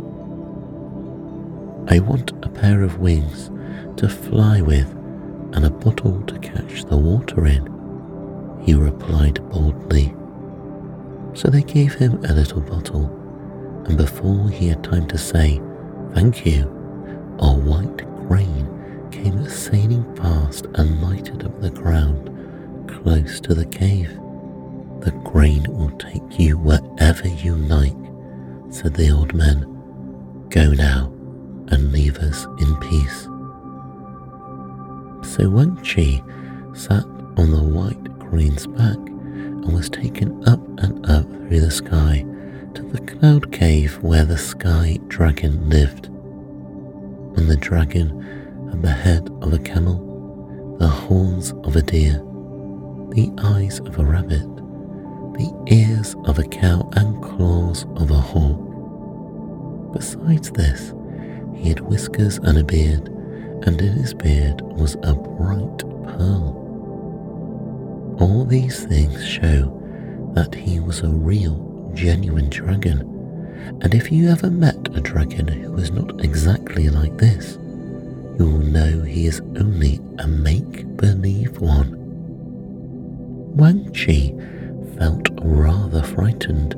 I 1.92 2.00
want 2.00 2.32
a 2.44 2.50
pair 2.50 2.84
of 2.84 3.00
wings 3.00 3.50
to 3.98 4.08
fly 4.08 4.62
with 4.62 4.89
and 5.54 5.66
a 5.66 5.70
bottle 5.70 6.22
to 6.22 6.38
catch 6.39 6.86
the 6.86 6.98
water 6.98 7.48
in, 7.48 7.66
he 8.63 8.75
replied 8.75 9.42
boldly. 9.50 10.13
So 11.39 11.48
they 11.48 11.63
gave 11.63 11.93
him 11.93 12.22
a 12.25 12.34
little 12.34 12.60
bottle, 12.60 13.05
and 13.86 13.96
before 13.96 14.50
he 14.50 14.67
had 14.67 14.84
time 14.84 15.08
to 15.08 15.17
say, 15.17 15.62
Thank 16.13 16.46
you, 16.46 16.63
a 17.39 17.53
white 17.53 18.00
crane 18.27 19.08
came 19.10 19.48
sailing 19.48 20.03
past 20.17 20.65
and 20.75 21.01
lighted 21.01 21.46
up 21.46 21.62
the 21.62 21.69
ground 21.69 22.29
close 22.89 23.39
to 23.39 23.55
the 23.55 23.65
cave. 23.67 24.12
The 25.00 25.13
crane 25.31 25.63
will 25.69 25.91
take 25.91 26.38
you 26.38 26.58
wherever 26.58 27.29
you 27.29 27.55
like, 27.55 27.96
said 28.69 28.96
the 28.96 29.10
old 29.10 29.34
man. 29.34 29.62
Go 30.50 30.74
now 30.74 31.05
and 31.69 31.93
leave 31.93 32.17
us 32.17 32.43
in 32.60 32.75
peace. 32.81 33.24
So 35.24 35.50
Wang 35.50 35.77
Chi 35.77 36.22
sat 36.74 37.05
on 37.38 37.51
the 37.51 37.63
white 37.63 38.19
crane's 38.19 38.67
back 38.67 38.98
and 38.98 39.74
was 39.74 39.89
taken 39.89 40.46
up 40.46 40.60
and 40.79 41.05
up 41.09 41.25
through 41.25 41.62
the 41.62 41.71
sky 41.71 42.25
to 42.74 42.81
the 42.83 43.01
cloud 43.01 43.51
cave 43.51 43.98
where 44.01 44.25
the 44.25 44.38
sky 44.38 44.98
dragon 45.07 45.69
lived. 45.69 46.07
And 47.38 47.50
the 47.50 47.57
dragon 47.57 48.21
had 48.69 48.81
the 48.81 48.91
head 48.91 49.29
of 49.41 49.53
a 49.53 49.59
camel, 49.59 50.77
the 50.79 50.88
horns 50.88 51.51
of 51.63 51.75
a 51.75 51.81
deer, 51.81 52.13
the 53.12 53.31
eyes 53.39 53.79
of 53.79 54.00
a 54.00 54.03
rabbit, 54.03 54.48
the 55.33 55.65
ears 55.67 56.15
of 56.25 56.39
a 56.39 56.43
cow, 56.43 56.89
and 56.93 57.21
claws 57.24 57.86
of 57.95 58.12
a 58.12 58.15
hawk. 58.15 58.59
Besides 59.93 60.51
this, 60.51 60.93
he 61.55 61.69
had 61.69 61.79
whiskers 61.79 62.38
and 62.38 62.57
a 62.57 62.63
beard, 62.63 63.07
and 63.65 63.81
in 63.81 63.93
his 63.93 64.13
beard 64.13 64.62
was 64.62 64.95
a 65.03 65.13
bright 65.13 65.79
pearl. 66.05 66.55
All 68.19 68.45
these 68.45 68.86
things 68.86 69.25
show 69.25 69.78
that 70.33 70.53
he 70.55 70.79
was 70.79 71.01
a 71.01 71.09
real, 71.09 71.91
genuine 71.93 72.50
dragon, 72.50 73.01
and 73.81 73.93
if 73.93 74.12
you 74.12 74.29
ever 74.29 74.50
met 74.50 74.89
a 74.95 75.01
dragon 75.01 75.48
who 75.48 75.71
was 75.71 75.91
not 75.91 76.24
exactly 76.24 76.89
like 76.89 77.17
this, 77.17 77.57
you 78.38 78.45
will 78.45 78.59
know 78.59 79.01
he 79.01 79.25
is 79.25 79.41
only 79.59 80.00
a 80.19 80.27
make 80.27 80.86
believe 80.95 81.59
one. 81.59 81.95
Wang 83.55 83.91
Chi 83.93 84.33
felt 84.98 85.29
rather 85.41 86.01
frightened 86.03 86.75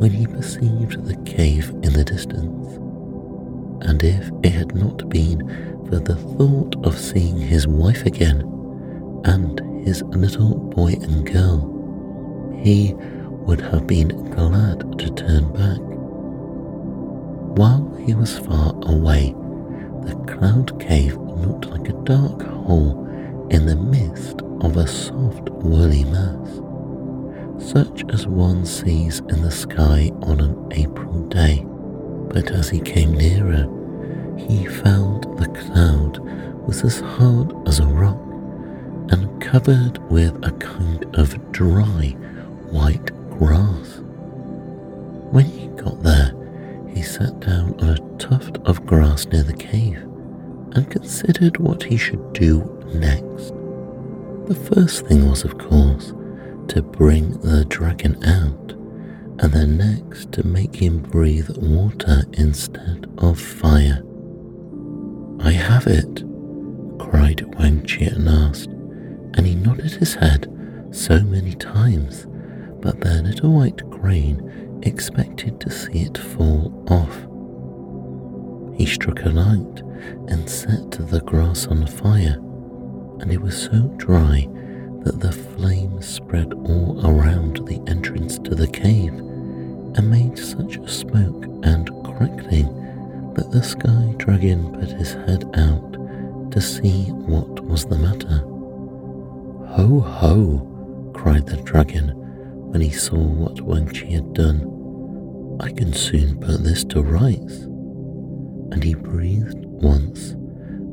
when 0.00 0.10
he 0.10 0.26
perceived 0.26 1.04
the 1.04 1.16
cave 1.30 1.70
in 1.82 1.92
the 1.92 2.04
distance, 2.04 2.76
and 3.86 4.02
if 4.02 4.30
it 4.42 4.52
had 4.52 4.74
not 4.74 5.08
been 5.08 5.40
for 5.88 5.98
the 5.98 6.16
thought 6.16 6.76
of 6.86 6.98
seeing 6.98 7.36
his 7.36 7.66
wife 7.66 8.06
again 8.06 8.40
and 9.24 9.60
his 9.86 10.02
little 10.04 10.54
boy 10.56 10.92
and 11.02 11.30
girl, 11.30 11.73
he 12.64 12.94
would 12.96 13.60
have 13.60 13.86
been 13.86 14.08
glad 14.30 14.98
to 14.98 15.10
turn 15.10 15.52
back. 15.52 15.78
While 17.58 17.94
he 18.06 18.14
was 18.14 18.38
far 18.38 18.72
away, 18.86 19.34
the 20.06 20.14
cloud 20.26 20.80
cave 20.80 21.14
looked 21.18 21.66
like 21.66 21.90
a 21.90 22.04
dark 22.04 22.40
hole 22.40 23.06
in 23.50 23.66
the 23.66 23.76
midst 23.76 24.40
of 24.62 24.78
a 24.78 24.86
soft 24.86 25.50
woolly 25.50 26.04
mass, 26.04 26.62
such 27.70 28.02
as 28.10 28.26
one 28.26 28.64
sees 28.64 29.18
in 29.28 29.42
the 29.42 29.50
sky 29.50 30.10
on 30.22 30.40
an 30.40 30.72
April 30.72 31.28
day. 31.28 31.66
But 32.32 32.50
as 32.50 32.70
he 32.70 32.80
came 32.80 33.12
nearer, 33.12 33.68
he 34.38 34.64
found 34.64 35.24
the 35.36 35.48
cloud 35.48 36.18
was 36.66 36.82
as 36.82 37.00
hard 37.00 37.52
as 37.68 37.80
a 37.80 37.86
rock 37.86 38.22
and 39.10 39.38
covered 39.42 39.98
with 40.10 40.34
a 40.42 40.52
kind 40.52 41.04
of 41.14 41.52
dry 41.52 42.16
white 42.74 43.06
grass. 43.38 44.00
When 45.30 45.44
he 45.44 45.68
got 45.80 46.02
there, 46.02 46.32
he 46.88 47.02
sat 47.02 47.38
down 47.38 47.74
on 47.80 47.90
a 47.90 48.18
tuft 48.18 48.58
of 48.64 48.84
grass 48.84 49.26
near 49.26 49.44
the 49.44 49.52
cave 49.52 50.02
and 50.72 50.90
considered 50.90 51.58
what 51.58 51.84
he 51.84 51.96
should 51.96 52.32
do 52.32 52.62
next. 52.92 53.54
The 54.48 54.60
first 54.74 55.06
thing 55.06 55.30
was, 55.30 55.44
of 55.44 55.56
course, 55.56 56.12
to 56.68 56.82
bring 56.82 57.38
the 57.40 57.64
dragon 57.66 58.16
out, 58.24 58.72
and 59.38 59.52
then 59.52 59.76
next 59.76 60.32
to 60.32 60.44
make 60.44 60.74
him 60.74 60.98
breathe 60.98 61.50
water 61.56 62.24
instead 62.32 63.06
of 63.18 63.38
fire. 63.38 64.02
I 65.40 65.52
have 65.52 65.86
it, 65.86 66.24
cried 66.98 67.42
Wang 67.56 67.86
Chi 67.86 68.06
at 68.06 68.18
last, 68.18 68.66
and 68.66 69.46
he 69.46 69.54
nodded 69.54 69.92
his 69.92 70.14
head 70.14 70.50
so 70.90 71.20
many 71.20 71.54
times, 71.54 72.26
but 72.84 73.00
the 73.00 73.22
little 73.22 73.50
white 73.50 73.80
crane 73.90 74.78
expected 74.82 75.58
to 75.58 75.70
see 75.70 76.00
it 76.00 76.18
fall 76.18 76.70
off. 76.90 77.16
He 78.78 78.84
struck 78.84 79.24
a 79.24 79.30
light 79.30 79.80
and 80.28 80.48
set 80.48 80.90
the 80.90 81.22
grass 81.24 81.66
on 81.66 81.86
fire, 81.86 82.36
and 83.20 83.32
it 83.32 83.40
was 83.40 83.56
so 83.56 83.88
dry 83.96 84.46
that 85.02 85.18
the 85.18 85.32
flames 85.32 86.06
spread 86.06 86.52
all 86.52 87.00
around 87.06 87.66
the 87.66 87.82
entrance 87.86 88.38
to 88.40 88.54
the 88.54 88.68
cave 88.68 89.14
and 89.14 90.10
made 90.10 90.38
such 90.38 90.76
a 90.76 90.86
smoke 90.86 91.46
and 91.62 91.88
crackling 92.04 92.68
that 93.32 93.50
the 93.50 93.62
sky 93.62 94.14
dragon 94.18 94.70
put 94.78 94.90
his 94.90 95.14
head 95.14 95.44
out 95.54 96.50
to 96.52 96.60
see 96.60 97.06
what 97.12 97.64
was 97.64 97.86
the 97.86 97.96
matter. 97.96 98.40
Ho 99.74 100.00
ho! 100.00 101.12
cried 101.14 101.46
the 101.46 101.56
dragon 101.62 102.23
when 102.74 102.82
he 102.82 102.90
saw 102.90 103.14
what 103.16 103.60
Wang 103.60 103.86
Chi 103.86 104.06
had 104.06 104.34
done. 104.34 104.58
I 105.60 105.70
can 105.70 105.92
soon 105.92 106.40
put 106.40 106.64
this 106.64 106.82
to 106.86 107.02
rights. 107.02 107.60
And 108.72 108.82
he 108.82 108.94
breathed 108.94 109.64
once, 109.64 110.30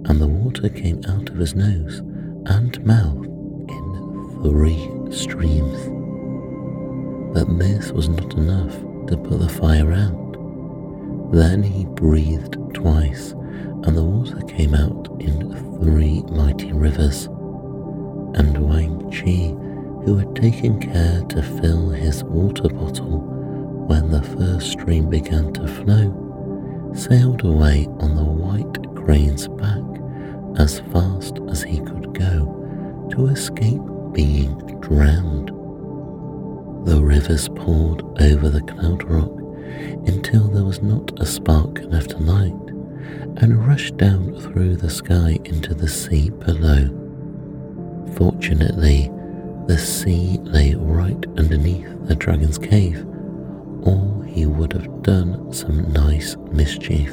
and 0.08 0.22
the 0.22 0.28
water 0.28 0.70
came 0.70 1.02
out 1.10 1.30
of 1.30 1.38
his 1.38 1.56
nose 1.56 1.98
and 2.46 2.86
mouth 2.86 3.26
in 3.26 4.42
three 4.44 4.92
streams. 5.12 5.90
But 7.34 7.58
this 7.58 7.92
was 7.92 8.10
not 8.10 8.36
enough 8.36 8.80
to 9.08 9.18
put 9.18 9.40
the 9.40 9.50
fire 9.50 9.92
out. 9.92 11.34
Then 11.34 11.64
he 11.64 11.86
breathed 11.86 12.58
twice, 12.76 13.32
and 13.32 13.98
the 13.98 14.04
water 14.04 14.40
came 14.42 14.76
out 14.76 15.08
in 15.20 15.50
three 15.82 16.22
mighty 16.30 16.74
rivers. 16.74 17.26
And 18.36 18.70
Wang 18.70 19.10
Chi, 19.10 19.56
who 20.06 20.18
had 20.18 20.36
taken 20.36 20.80
care 20.80 21.22
to 21.30 21.42
fill 21.42 21.90
his 21.90 22.24
water 22.24 22.70
bottle 22.70 23.20
when 23.88 24.10
the 24.10 24.22
first 24.22 24.72
stream 24.72 25.10
began 25.10 25.54
to 25.54 25.68
flow, 25.68 26.92
sailed 26.96 27.44
away 27.44 27.88
on 28.00 28.16
the 28.16 28.24
white 28.24 28.96
crane's 28.96 29.48
back 29.48 29.84
as 30.58 30.80
fast 30.92 31.40
as 31.50 31.62
he 31.64 31.80
could 31.80 32.14
go 32.18 33.08
to 33.12 33.28
escape 33.28 33.82
being 34.14 34.58
drowned. 34.82 35.50
The 36.88 37.02
rivers 37.02 37.48
poured 37.50 38.02
over 38.22 38.50
the 38.50 38.62
cloud 38.62 39.04
rock 39.04 39.32
until 40.08 40.48
there 40.48 40.66
was 40.66 40.82
not 40.82 41.20
a 41.22 41.26
spark 41.26 41.80
left 41.84 42.12
to 42.12 42.18
light 42.18 42.54
and 43.38 43.68
rushed 43.68 43.98
down 43.98 44.36
through 44.40 44.78
the 44.78 44.90
sky 44.90 45.38
into 45.46 45.74
the 45.74 45.88
sea 45.88 46.30
below. 46.30 46.90
Fortunately, 48.16 49.10
the 49.72 49.78
sea 49.78 50.38
lay 50.44 50.76
right 50.76 51.26
underneath 51.38 51.88
the 52.06 52.14
dragon's 52.14 52.58
cave, 52.58 53.06
or 53.84 54.22
he 54.28 54.46
would 54.46 54.74
have 54.74 55.02
done 55.02 55.54
some 55.54 55.90
nice 55.94 56.36
mischief. 56.52 57.12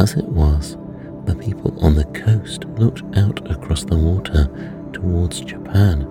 As 0.00 0.14
it 0.14 0.24
was, 0.24 0.76
the 1.24 1.36
people 1.36 1.78
on 1.84 1.94
the 1.94 2.04
coast 2.06 2.64
looked 2.80 3.04
out 3.16 3.48
across 3.48 3.84
the 3.84 3.96
water 3.96 4.50
towards 4.92 5.42
Japan 5.42 6.02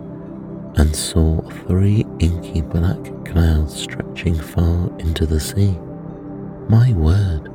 and 0.78 0.96
saw 0.96 1.42
three 1.68 2.06
inky 2.20 2.62
black 2.62 3.04
clouds 3.26 3.76
stretching 3.76 4.36
far 4.36 4.90
into 5.00 5.26
the 5.26 5.42
sea. 5.42 5.78
My 6.70 6.94
word, 6.94 7.52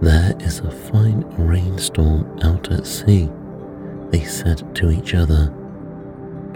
there 0.00 0.34
is 0.40 0.60
a 0.60 0.70
fine 0.70 1.26
rainstorm 1.36 2.38
out 2.42 2.72
at 2.72 2.86
sea, 2.86 3.28
they 4.08 4.24
said 4.24 4.74
to 4.76 4.90
each 4.90 5.12
other. 5.12 5.52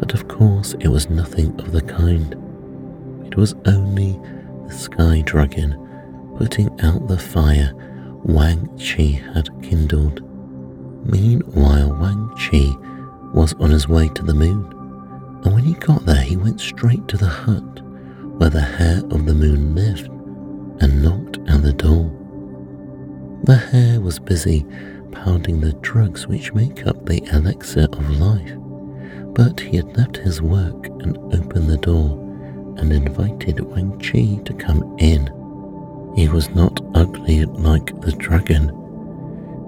But 0.01 0.15
of 0.15 0.27
course, 0.27 0.75
it 0.81 0.89
was 0.89 1.09
nothing 1.11 1.55
of 1.61 1.71
the 1.71 1.83
kind. 1.83 2.33
It 3.27 3.37
was 3.37 3.55
only 3.67 4.19
the 4.67 4.73
sky 4.73 5.23
dragon 5.25 5.77
putting 6.37 6.69
out 6.81 7.07
the 7.07 7.19
fire 7.19 7.73
Wang 8.25 8.67
Chi 8.79 9.21
had 9.35 9.49
kindled. 9.63 10.23
Meanwhile, 11.07 11.97
Wang 12.01 12.31
Chi 12.37 12.75
was 13.33 13.53
on 13.61 13.71
his 13.71 13.89
way 13.89 14.09
to 14.09 14.23
the 14.23 14.35
moon, 14.35 14.65
and 15.45 15.55
when 15.55 15.65
he 15.65 15.75
got 15.75 16.05
there, 16.07 16.23
he 16.23 16.37
went 16.37 16.61
straight 16.61 17.07
to 17.09 17.17
the 17.17 17.27
hut 17.27 17.81
where 18.39 18.51
the 18.51 18.61
hare 18.61 19.03
of 19.11 19.27
the 19.27 19.35
moon 19.35 19.75
lived 19.75 20.09
and 20.83 21.03
knocked 21.03 21.39
at 21.49 21.63
the 21.63 21.73
door. 21.73 22.11
The 23.45 23.57
hare 23.57 24.01
was 24.01 24.19
busy 24.19 24.67
pounding 25.13 25.61
the 25.61 25.75
drugs 25.75 26.27
which 26.27 26.55
make 26.55 26.87
up 26.87 27.05
the 27.05 27.23
elixir 27.33 27.87
of 27.93 28.11
life, 28.19 28.57
but 29.35 29.61
he 29.61 29.77
had 29.77 29.97
left 29.97 30.17
his 30.17 30.43
work 30.43 30.87
and 30.87 31.17
opened 31.35 31.69
the 31.69 31.77
door 31.77 32.19
and 32.79 32.93
invited 32.93 33.61
Wang 33.61 33.99
Chi 33.99 34.43
to 34.45 34.55
come 34.55 34.97
in. 34.99 35.27
He 36.17 36.29
was 36.29 36.51
not 36.51 36.81
ugly 36.95 37.45
like 37.45 37.99
the 38.01 38.13
dragon 38.13 38.77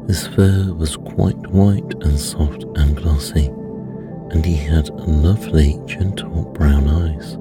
his 0.06 0.26
fur 0.26 0.72
was 0.74 0.96
quite 0.96 1.38
white 1.52 1.94
and 2.02 2.18
soft 2.18 2.64
and 2.74 2.96
glossy, 2.96 3.46
and 4.30 4.44
he 4.44 4.56
had 4.56 4.88
lovely, 4.90 5.80
gentle 5.86 6.50
brown 6.52 6.88
eyes. 6.88 7.36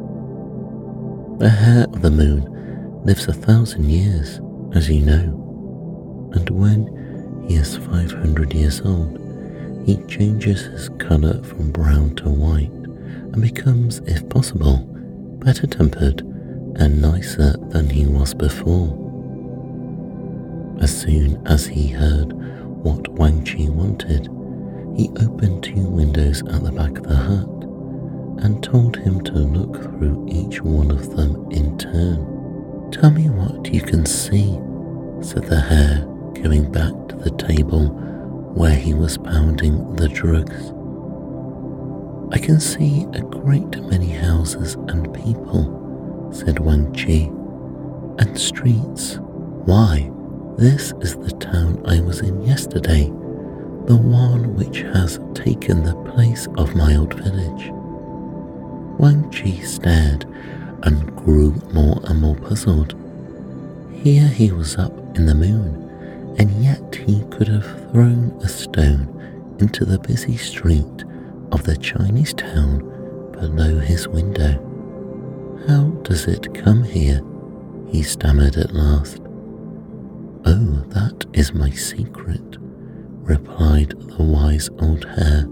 The 1.39 1.49
hare 1.49 1.85
of 1.85 2.01
the 2.01 2.11
moon 2.11 3.01
lives 3.03 3.27
a 3.27 3.33
thousand 3.33 3.89
years, 3.89 4.39
as 4.73 4.89
you 4.89 5.01
know, 5.01 6.31
and 6.33 6.49
when 6.51 7.45
he 7.47 7.55
is 7.55 7.77
500 7.77 8.53
years 8.53 8.79
old, 8.81 9.19
he 9.85 9.97
changes 10.07 10.61
his 10.61 10.89
colour 11.00 11.41
from 11.43 11.71
brown 11.71 12.15
to 12.15 12.29
white 12.29 12.71
and 12.71 13.41
becomes, 13.41 14.00
if 14.00 14.27
possible, 14.29 14.77
better 15.43 15.67
tempered 15.67 16.21
and 16.75 17.01
nicer 17.01 17.53
than 17.69 17.89
he 17.89 18.05
was 18.05 18.33
before. 18.33 18.98
As 20.81 21.01
soon 21.01 21.46
as 21.48 21.67
he 21.67 21.87
heard 21.87 22.33
what 22.83 23.07
Wang 23.09 23.46
Chi 23.46 23.70
wanted, 23.70 24.29
he 24.96 25.09
opened 25.22 25.63
two 25.63 25.85
windows 25.85 26.41
at 26.48 26.63
the 26.63 26.72
back 26.72 26.98
of 26.98 27.07
the 27.07 27.15
hut 27.15 27.48
and 28.44 28.63
told 28.63 28.98
him 28.98 29.22
to 29.24 29.33
look 29.33 29.81
through 29.83 30.27
each 30.29 30.61
one 30.61 30.91
of 30.91 31.15
them 31.15 31.50
in 31.51 31.77
turn. 31.77 32.89
Tell 32.91 33.11
me 33.11 33.29
what 33.29 33.74
you 33.74 33.81
can 33.81 34.05
see, 34.05 34.59
said 35.22 35.44
the 35.44 35.59
hare, 35.61 36.05
going 36.41 36.72
back 36.72 36.91
to 37.09 37.15
the 37.15 37.31
table 37.37 37.98
where 38.53 38.75
he 38.75 38.94
was 38.94 39.18
pounding 39.18 39.96
the 39.96 40.07
drugs. 40.09 40.72
I 42.33 42.37
can 42.37 42.59
see 42.59 43.05
a 43.14 43.22
great 43.22 43.81
many 43.83 44.09
houses 44.09 44.75
and 44.75 45.14
people, 45.14 46.29
said 46.33 46.59
Wang 46.59 46.94
Chi, 46.94 47.29
and 48.24 48.40
streets. 48.40 49.18
Why? 49.66 50.09
This 50.57 50.94
is 51.01 51.16
the 51.16 51.31
town 51.40 51.81
I 51.85 52.00
was 52.01 52.20
in 52.20 52.42
yesterday, 52.42 53.05
the 53.85 53.98
one 53.98 54.55
which 54.55 54.79
has 54.79 55.20
taken 55.33 55.83
the 55.83 55.96
place 56.14 56.48
of 56.57 56.75
my 56.75 56.96
old 56.96 57.14
village. 57.16 57.70
Wang 59.00 59.29
Chi 59.31 59.59
stared 59.61 60.25
and 60.83 61.16
grew 61.16 61.51
more 61.74 62.00
and 62.05 62.22
more 62.22 62.35
puzzled. 62.35 62.96
Here 64.03 64.27
he 64.27 64.51
was 64.51 64.77
up 64.77 64.94
in 65.16 65.25
the 65.25 65.35
moon, 65.35 66.35
and 66.37 66.64
yet 66.64 66.90
he 67.05 67.24
could 67.29 67.48
have 67.48 67.92
thrown 67.92 68.31
a 68.44 68.50
stone 68.50 69.55
into 69.59 69.85
the 69.85 70.00
busy 70.00 70.37
street 70.37 71.03
of 71.51 71.64
the 71.64 71.77
Chinese 71.77 72.33
town 72.33 72.79
below 73.31 73.79
his 73.79 74.07
window. 74.07 74.53
How 75.68 75.83
does 76.03 76.27
it 76.27 76.53
come 76.53 76.83
here? 76.83 77.22
he 77.90 78.03
stammered 78.03 78.55
at 78.55 78.74
last. 78.74 79.20
Oh, 80.46 80.83
that 80.90 81.25
is 81.33 81.53
my 81.53 81.70
secret, 81.72 82.57
replied 82.59 83.90
the 83.92 84.24
wise 84.24 84.70
old 84.79 85.03
hare. 85.05 85.46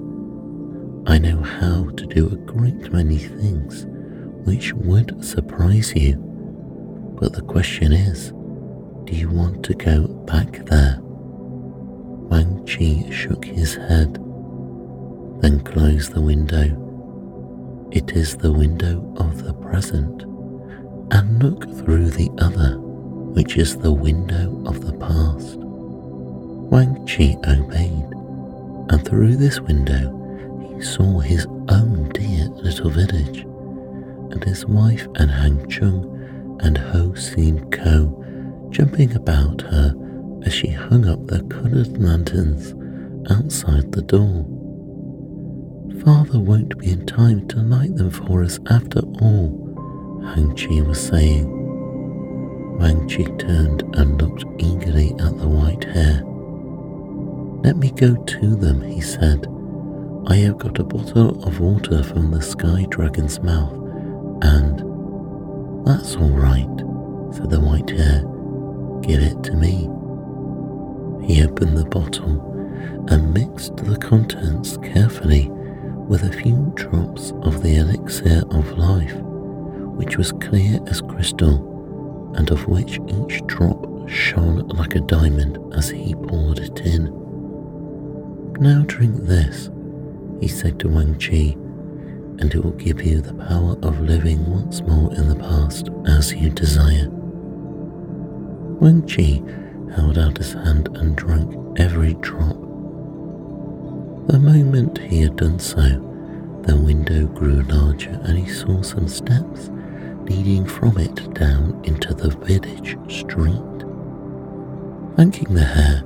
I 1.06 1.18
know 1.18 1.42
how 1.42 1.90
to 1.90 2.06
do 2.06 2.28
a 2.28 2.36
great 2.38 2.92
many 2.94 3.18
things 3.18 3.86
which 4.46 4.74
would 4.74 5.24
surprise 5.24 5.94
you. 5.96 6.16
But 7.20 7.34
the 7.34 7.42
question 7.42 7.92
is, 7.92 8.32
do 9.04 9.16
you 9.16 9.30
want 9.30 9.64
to 9.66 9.74
go 9.74 10.08
back 10.08 10.66
there? 10.66 11.00
Wang 12.30 12.66
Chi 12.66 13.10
shook 13.10 13.44
his 13.44 13.76
head, 13.76 14.14
then 15.42 15.62
closed 15.64 16.14
the 16.14 16.22
window. 16.22 17.88
It 17.92 18.12
is 18.12 18.38
the 18.38 18.52
window 18.52 19.12
of 19.18 19.44
the 19.44 19.54
present, 19.54 20.24
and 21.12 21.42
look 21.44 21.64
through 21.80 22.12
the 22.12 22.30
other 22.38 22.78
which 22.80 23.58
is 23.58 23.78
the 23.78 23.92
window 23.92 24.62
of 24.66 24.86
the 24.86 24.94
past. 24.94 25.58
Wang 25.60 27.06
Chi 27.08 27.36
obeyed, 27.48 28.06
and 28.92 29.06
through 29.08 29.36
this 29.36 29.60
window 29.62 30.16
he 30.76 30.82
saw 30.84 31.20
his 31.20 31.48
own 31.70 32.10
dear 32.10 32.46
little 32.50 32.90
village, 32.92 33.42
and 34.32 34.44
his 34.44 34.66
wife 34.66 35.08
and 35.16 35.32
Hang 35.32 35.68
Chung 35.68 36.58
and 36.62 36.78
Ho 36.78 37.14
Sin 37.16 37.70
Ko 37.72 38.16
jumping 38.70 39.16
about 39.16 39.62
her 39.62 39.96
as 40.46 40.54
she 40.54 40.68
hung 40.68 41.08
up 41.08 41.26
the 41.28 41.44
coloured 41.44 41.98
lanterns 41.98 42.74
outside 43.32 43.92
the 43.92 44.02
door. 44.02 44.46
Father 46.04 46.40
won't 46.40 46.78
be 46.78 46.92
in 46.92 47.06
time 47.06 47.48
to 47.50 47.58
light 47.58 47.96
them 47.96 48.10
for 48.10 48.44
us 48.44 48.60
after 48.70 49.00
all, 49.22 50.22
Hang 50.34 50.56
Chi 50.56 50.82
was 50.82 51.00
saying. 51.00 51.48
Wang 52.80 53.08
Chi 53.10 53.24
turned 53.38 53.84
and 53.96 54.22
looked 54.22 54.46
eagerly 54.58 55.12
at 55.20 55.38
the 55.38 55.48
white 55.48 55.84
hare. 55.84 56.24
Let 57.64 57.76
me 57.76 57.92
go 57.92 58.16
to 58.16 58.56
them, 58.56 58.82
he 58.82 59.02
said. 59.02 59.48
I 60.28 60.36
have 60.36 60.60
got 60.60 60.80
a 60.80 60.84
bottle 60.84 61.44
of 61.44 61.60
water 61.60 62.02
from 62.04 62.32
the 62.32 62.42
sky 62.42 62.86
dragon's 62.90 63.42
mouth, 63.42 63.74
and 64.42 64.80
that's 65.86 66.16
all 66.16 66.30
right, 66.30 66.66
said 67.36 67.50
the 67.50 67.60
white 67.60 67.90
hare. 67.90 68.24
Give 69.02 69.22
it 69.22 69.44
to 69.44 69.54
me. 69.56 69.90
He 71.24 71.44
opened 71.44 71.78
the 71.78 71.86
bottle 71.86 72.46
and 73.10 73.34
mixed 73.34 73.78
the 73.78 73.98
contents 73.98 74.78
carefully 74.78 75.50
with 76.08 76.24
a 76.24 76.32
few 76.32 76.72
drops 76.76 77.32
of 77.42 77.62
the 77.62 77.76
elixir 77.78 78.44
of 78.52 78.78
life, 78.78 79.16
which 79.96 80.18
was 80.18 80.32
clear 80.32 80.80
as 80.88 81.02
crystal 81.02 82.34
and 82.36 82.50
of 82.52 82.68
which 82.68 83.00
each 83.08 83.46
drop 83.48 84.08
shone 84.08 84.68
like 84.70 84.96
a 84.96 85.02
diamond 85.02 85.58
as 85.76 85.90
he 85.90 86.16
poured 86.16 86.60
it 86.60 86.80
in. 86.82 87.06
Now 88.60 88.84
drink 88.88 89.16
this, 89.18 89.70
he 90.40 90.48
said 90.48 90.80
to 90.80 90.90
Wang 90.90 91.16
Chi, 91.16 91.56
and 92.40 92.54
it 92.54 92.64
will 92.64 92.72
give 92.72 93.02
you 93.04 93.22
the 93.22 93.34
power 93.34 93.78
of 93.84 94.02
living 94.02 94.50
once 94.50 94.82
more 94.82 95.14
in 95.14 95.30
the 95.30 95.36
past 95.36 95.90
as 96.08 96.34
you 96.34 96.50
desire. 96.50 97.08
Wang 98.80 99.02
Chi 99.08 99.42
held 99.96 100.18
out 100.18 100.38
his 100.38 100.54
hand 100.54 100.90
and 100.98 101.16
drank 101.16 101.80
every 101.80 102.14
drop. 102.16 102.58
The 104.28 104.40
moment 104.40 104.98
he 104.98 105.22
had 105.22 105.36
done 105.36 105.60
so, 105.60 105.88
the 106.64 106.76
window 106.76 107.26
grew 107.28 107.64
larger 107.64 108.20
and 108.24 108.38
he 108.38 108.48
saw 108.52 108.82
some 108.82 109.08
steps 109.08 109.70
leading 110.30 110.66
from 110.66 110.98
it 110.98 111.34
down 111.34 111.82
into 111.84 112.14
the 112.14 112.30
village 112.30 112.98
street. 113.10 113.64
Thanking 115.16 115.56
the 115.56 115.64
hare, 115.64 116.04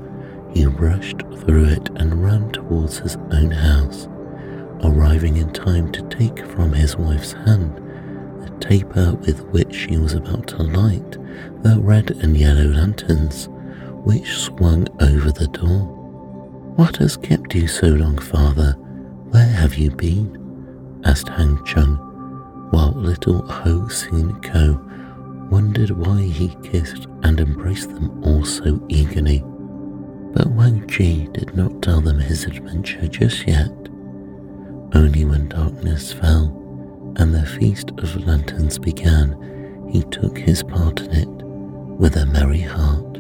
he 0.54 0.66
rushed 0.66 1.22
through 1.40 1.66
it 1.66 1.90
and 1.96 2.24
ran 2.24 2.50
towards 2.52 3.00
his 3.00 3.18
own 3.32 3.52
house, 3.52 4.08
arriving 4.84 5.38
in 5.38 5.52
time 5.52 5.92
to 5.92 6.02
take 6.10 6.46
from 6.48 6.72
his 6.74 6.96
wife's 6.96 7.34
hand 7.34 7.78
the 8.44 8.50
taper 8.60 9.14
with 9.22 9.42
which 9.48 9.74
she 9.74 9.98
was 9.98 10.14
about 10.14 10.48
to 10.48 10.64
light 10.64 11.12
the 11.64 11.78
red 11.82 12.12
and 12.22 12.38
yellow 12.38 12.66
lanterns 12.66 13.50
which 14.04 14.38
swung 14.38 14.88
over 15.02 15.32
the 15.32 15.48
door. 15.48 15.80
What 16.76 16.98
has 16.98 17.18
kept 17.18 17.56
you 17.56 17.68
so 17.68 17.88
long, 17.88 18.18
father? 18.18 18.74
Where 19.30 19.48
have 19.48 19.76
you 19.76 19.92
been? 19.92 21.02
asked 21.06 21.30
Hang 21.30 21.64
Chung, 21.66 21.98
while 22.72 22.94
little 22.94 23.42
Ho 23.48 23.88
Sin 23.88 24.40
Ko 24.42 24.80
wondered 25.50 25.92
why 25.92 26.22
he 26.22 26.56
kissed 26.64 27.08
and 27.24 27.40
embraced 27.40 27.90
them 27.90 28.24
all 28.24 28.44
so 28.44 28.84
eagerly. 28.90 29.44
But 30.34 30.48
Wang 30.48 30.88
Chi 30.88 31.28
did 31.32 31.56
not 31.56 31.82
tell 31.82 32.02
them 32.02 32.20
his 32.20 32.46
adventure 32.46 33.08
just 33.08 33.48
yet. 33.48 33.70
Only 34.96 35.26
when 35.26 35.48
darkness 35.50 36.12
fell 36.12 36.60
and 37.18 37.34
the 37.34 37.46
Feast 37.46 37.92
of 37.98 38.16
Lanterns 38.26 38.80
began, 38.80 39.88
he 39.92 40.02
took 40.04 40.38
his 40.38 40.64
part 40.64 41.02
in 41.02 41.12
it 41.12 41.30
with 42.00 42.18
a 42.18 42.26
merry 42.26 42.62
heart. 42.62 43.20